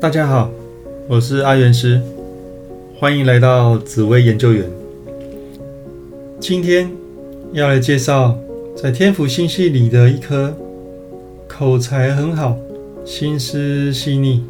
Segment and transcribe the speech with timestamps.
[0.00, 0.50] 大家好，
[1.06, 2.00] 我是阿元师，
[2.98, 4.64] 欢迎来到紫薇研究员。
[6.40, 6.90] 今天
[7.52, 8.34] 要来介绍
[8.74, 10.56] 在天府星系里的一颗
[11.46, 12.56] 口才很好、
[13.04, 14.42] 心思细腻、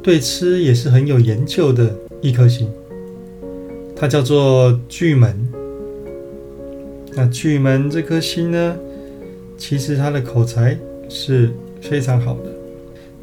[0.00, 2.70] 对吃也是很有研究的一颗星，
[3.96, 5.36] 它叫做巨门。
[7.14, 8.76] 那巨门这颗星呢，
[9.58, 11.50] 其实它的口才是
[11.80, 12.51] 非常好的。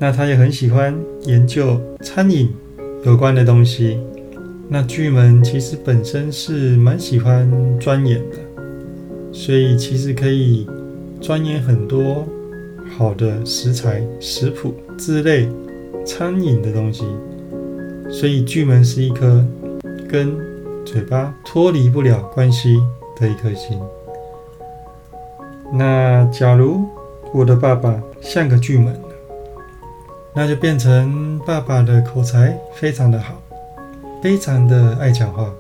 [0.02, 2.50] 那他也很喜欢研究餐饮
[3.04, 4.00] 有关的东西。
[4.70, 8.38] 那巨门其实本身是蛮喜欢钻研的，
[9.34, 10.66] 所以其实可以
[11.20, 12.26] 钻研很多
[12.98, 15.50] 好的食材、食谱之类
[16.06, 17.04] 餐饮的东西。
[18.10, 19.46] 所以巨门是一颗
[20.08, 20.34] 跟
[20.86, 22.78] 嘴巴脱离不了关系
[23.20, 23.78] 的一颗心。
[25.74, 26.86] 那假如
[27.34, 29.09] 我的爸爸像个巨门。
[30.34, 33.42] 那就变成爸爸的口才非常的好，
[34.22, 35.54] 非常的爱讲话。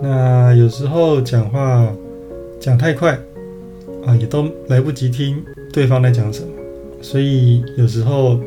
[0.00, 1.90] 那有时候讲话
[2.60, 3.18] 讲太快
[4.04, 6.48] 啊，也都来不及听对方在讲什么，
[7.00, 8.38] 所以有时候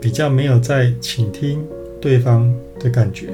[0.00, 1.62] 比较没有在倾听
[2.00, 3.28] 对方的感觉，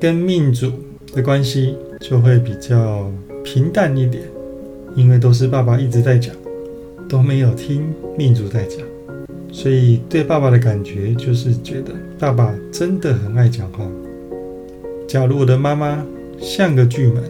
[0.00, 0.72] 跟命主
[1.14, 3.10] 的关系就会比较
[3.44, 4.24] 平淡一点，
[4.96, 6.34] 因为都是爸爸一直在讲，
[7.08, 8.80] 都没有听命主在讲。
[9.56, 13.86] 所以对爸爸的感觉就是觉得爸爸真的很爱讲话。
[15.08, 16.04] 假如我的妈妈
[16.38, 17.22] 像个巨门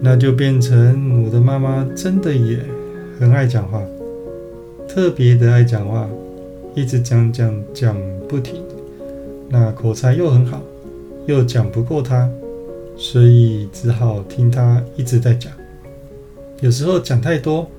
[0.00, 2.58] 那就变成我的妈妈真的也
[3.20, 3.82] 很爱讲话，
[4.88, 6.08] 特别的爱讲话，
[6.74, 7.94] 一直讲讲讲
[8.26, 8.62] 不停。
[9.50, 10.62] 那口才又很好，
[11.26, 12.26] 又讲不过他，
[12.96, 15.52] 所以只好听他一直在讲。
[16.60, 17.70] 有时候讲太多。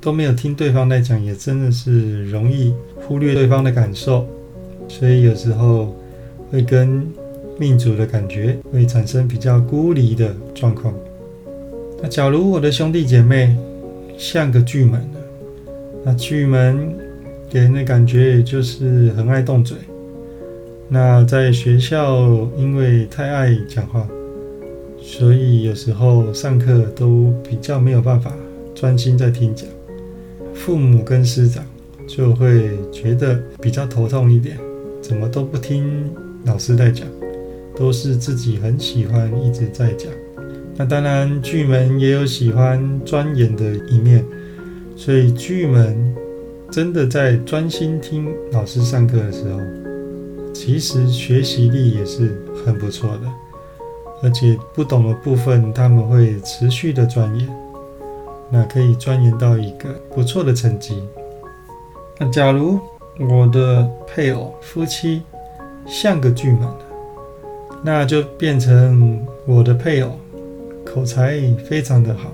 [0.00, 4.26] 都没有听对方在讲，也真的是容易忽略对方的感受，
[4.88, 5.96] 所以有时候
[6.50, 7.06] 会跟
[7.58, 10.94] 命主的感觉会产生比较孤离的状况。
[12.02, 13.56] 那假如我的兄弟姐妹
[14.18, 15.00] 像个巨门
[16.04, 16.94] 那巨门
[17.50, 19.76] 给人的感觉也就是很爱动嘴。
[20.88, 24.06] 那在学校因为太爱讲话，
[25.00, 28.32] 所以有时候上课都比较没有办法
[28.74, 29.66] 专心在听讲。
[30.56, 31.64] 父母跟师长
[32.08, 34.58] 就会觉得比较头痛一点，
[35.00, 36.10] 怎么都不听
[36.44, 37.06] 老师在讲，
[37.76, 40.10] 都是自己很喜欢一直在讲。
[40.76, 44.24] 那当然，巨门也有喜欢钻研的一面，
[44.96, 46.14] 所以巨门
[46.70, 49.60] 真的在专心听老师上课的时候，
[50.52, 53.22] 其实学习力也是很不错的，
[54.22, 57.48] 而且不懂的部分他们会持续的钻研。
[58.50, 61.02] 那可以钻研到一个不错的成绩。
[62.18, 62.78] 那假如
[63.18, 65.22] 我的配偶夫妻
[65.86, 66.60] 像个巨门，
[67.82, 70.18] 那就变成我的配偶
[70.84, 72.30] 口才非常的好，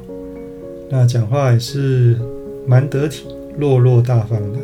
[0.89, 2.19] 那讲话也是
[2.67, 3.27] 蛮得体、
[3.59, 4.59] 落落大方的，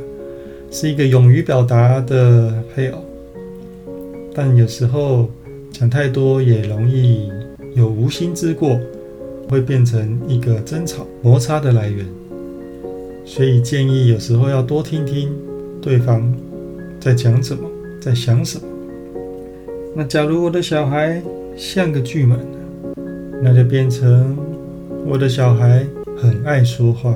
[0.70, 2.98] 是一个勇于表达的配偶。
[4.34, 5.28] 但有时候
[5.72, 7.32] 讲太多也容易
[7.74, 8.78] 有无心之过。
[9.48, 12.06] 会变成一个争吵摩擦的来源，
[13.24, 15.30] 所以建议有时候要多听听
[15.80, 16.32] 对方
[17.00, 17.62] 在讲什么，
[18.00, 18.64] 在想什么。
[19.96, 21.22] 那假如我的小孩
[21.56, 22.38] 像个巨门，
[23.42, 24.36] 那就变成
[25.06, 25.84] 我的小孩
[26.16, 27.14] 很爱说话，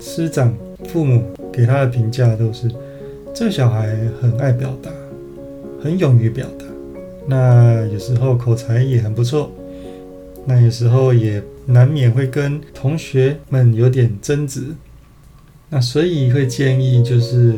[0.00, 0.52] 师长、
[0.88, 2.68] 父母给他的评价都是
[3.32, 4.90] 这小孩很爱表达，
[5.82, 6.64] 很勇于表达。
[7.28, 9.50] 那有时候口才也很不错。
[10.48, 14.62] 那有时候也难免会跟同学们有点争执，
[15.68, 17.54] 那所以会建议就是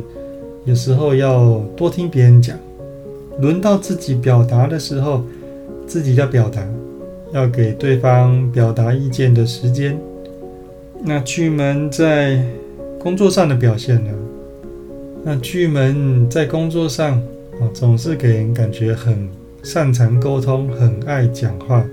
[0.65, 2.57] 有时候要多听别人讲，
[3.41, 5.23] 轮到自己表达的时候，
[5.87, 6.67] 自己要表达，
[7.33, 9.99] 要给对方表达意见的时间。
[11.05, 12.43] 那巨门在
[12.99, 14.11] 工作上的表现呢？
[15.25, 17.19] 那巨门在工作上
[17.61, 19.29] 啊，总是给人感觉很
[19.63, 21.85] 擅长沟通，很爱讲话。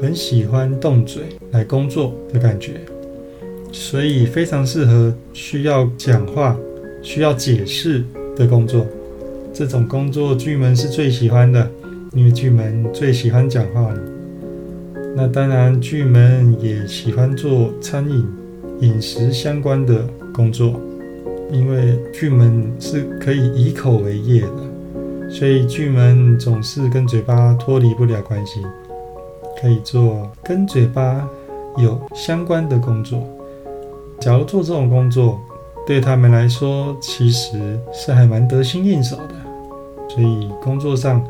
[0.00, 2.80] 很喜欢动嘴来工作的感觉，
[3.72, 6.56] 所以非常适合需要讲话、
[7.02, 8.04] 需要解释
[8.36, 8.86] 的工作。
[9.52, 11.68] 这种工作巨门是最喜欢的，
[12.12, 14.00] 因为巨门最喜欢讲话了。
[15.16, 18.24] 那当然，巨门也喜欢做餐饮、
[18.80, 20.80] 饮食相关的工作，
[21.50, 28.60] 因为巨门是可以以口为业的，所以巨门总是跟嘴巴脱离不了关系。
[29.60, 31.28] 可以做跟嘴巴
[31.76, 33.22] 有相关的工作。
[34.20, 35.40] 假如做这种工作，
[35.86, 39.34] 对他们来说其实是还蛮得心应手的，
[40.08, 41.24] 所以工作上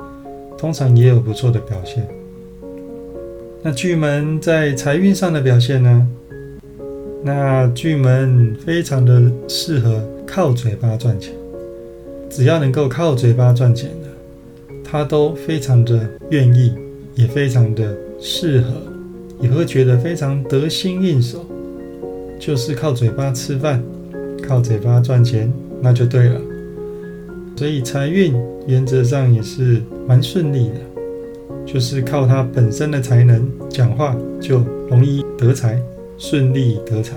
[0.56, 2.06] 通常也有不错的表现。
[3.62, 6.06] 那巨门在财运上的表现呢？
[7.22, 11.34] 那巨门非常的适合靠嘴巴赚钱，
[12.30, 16.72] 只要能够靠嘴巴赚钱的，他都非常的愿意，
[17.16, 18.72] 也非常的适合，
[19.40, 21.44] 也会觉得非常得心应手。
[22.38, 23.82] 就是靠嘴巴吃饭，
[24.46, 26.40] 靠嘴巴赚钱，那就对了。
[27.56, 28.34] 所以财运
[28.66, 30.74] 原则上也是蛮顺利的，
[31.66, 35.80] 就是靠他本身的才能，讲话就容易得财。
[36.20, 37.16] 顺利得财。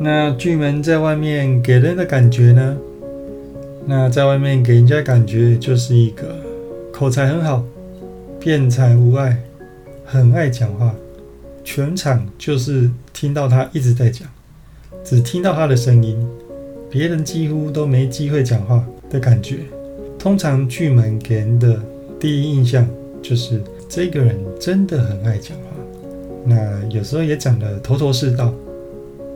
[0.00, 2.76] 那巨门在外面给人的感觉呢？
[3.86, 6.34] 那在外面给人家感觉就是一个
[6.92, 7.64] 口才很好、
[8.40, 9.40] 辩才无碍、
[10.12, 10.92] 很爱讲话，
[11.62, 14.26] 全场就是听到他一直在讲，
[15.04, 16.18] 只听到他的声音，
[16.90, 19.58] 别人几乎都没机会讲话的感觉。
[20.18, 21.80] 通常巨门给人的
[22.18, 22.84] 第一印象
[23.22, 25.62] 就是这个人真的很爱讲话。
[26.44, 28.52] 那有时候也讲得头头是道，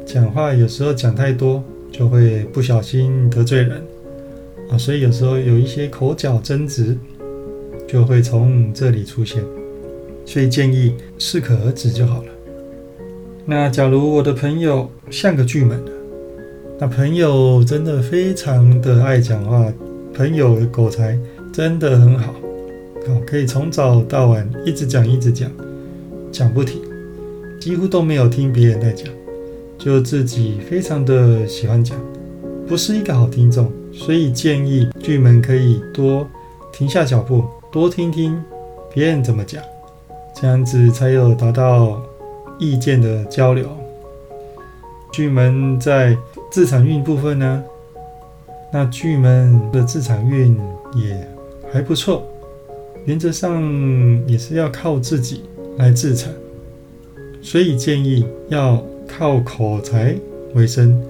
[0.05, 1.63] 讲话有时候讲太多
[1.93, 3.81] 就会不小心得罪人
[4.69, 6.99] 啊，所以有时候有一些口角争执
[7.87, 9.41] 就会从这里出现，
[10.25, 12.29] 所以建议适可而止就好了。
[13.47, 15.79] 那假如我的朋友像个巨门
[16.79, 19.73] 那朋友真的非常的爱讲话，
[20.13, 21.19] 朋友的口才
[21.53, 22.33] 真的很好，
[23.07, 25.51] 好可以从早到晚一直讲一直讲，
[26.33, 26.81] 讲不停。
[27.61, 29.07] 几乎都没有听别人在讲，
[29.79, 31.97] 就自己非常的喜欢讲，
[32.67, 36.29] 不是一个好听众，所以建议巨门可以多
[36.73, 38.39] 停下脚步，多听听
[38.93, 39.63] 别人怎么讲，
[40.35, 42.03] 这样子才有达到
[42.59, 43.69] 意见的交流。
[45.13, 46.17] 巨门在
[46.51, 47.65] 自产运部分呢，
[48.73, 50.59] 那巨门的自产运
[50.95, 51.27] 也
[51.73, 52.27] 还不错，
[53.05, 53.63] 原则上
[54.27, 55.45] 也是要靠自己
[55.79, 56.33] 来自产。
[57.41, 60.17] 所以建议要靠口才
[60.55, 61.01] 为生，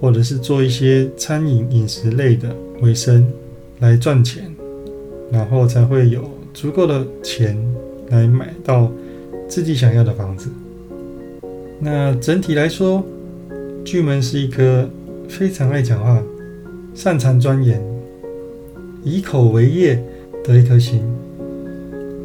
[0.00, 2.48] 或者是做一些餐饮饮食类的
[2.80, 3.30] 为生
[3.78, 4.52] 来赚钱，
[5.30, 7.56] 然后才会有足够的钱
[8.12, 8.88] 来买到
[9.48, 10.48] 自己想要的房子。
[11.80, 13.04] 那整体来说，
[13.84, 14.88] 巨门是一颗
[15.28, 16.22] 非常爱讲话、
[16.94, 17.82] 擅长钻研、
[19.02, 20.00] 以口为业
[20.44, 21.02] 的一颗心。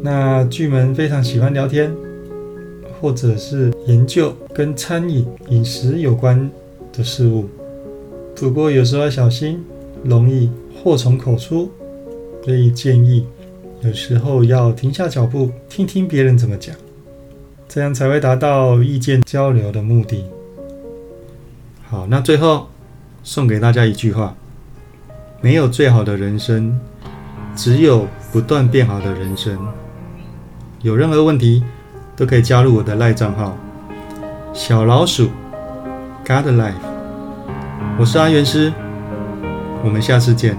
[0.04, 1.92] 那巨门非常喜欢聊天。
[3.00, 6.50] 或者是研究跟餐饮饮食有关
[6.92, 7.46] 的事物，
[8.34, 9.64] 不过有时候要小心，
[10.04, 11.70] 容易祸从口出，
[12.44, 13.24] 所以建议
[13.82, 16.76] 有时候要停下脚步，听听别人怎么讲，
[17.68, 20.26] 这样才会达到意见交流的目的。
[21.90, 22.68] 好，那最后
[23.24, 24.36] 送给大家一句话：
[25.42, 26.80] 没有最好的人生，
[27.56, 29.58] 只有不断变好的人生。
[30.82, 31.64] 有任何问题？
[32.16, 33.56] 都可以加入我的赖账号，
[34.52, 35.30] 小老鼠
[36.26, 36.74] ，God Life，
[38.00, 38.74] 我是阿元师，
[39.84, 40.58] 我们下次见，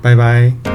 [0.00, 0.73] 拜拜。